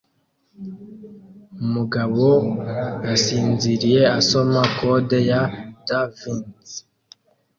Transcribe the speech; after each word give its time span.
Umugabo 1.63 2.27
yasinziriye 3.07 4.01
asoma 4.19 4.59
Code 4.77 5.19
ya 5.29 5.41
Da 5.87 6.01
Vinci 6.15 6.77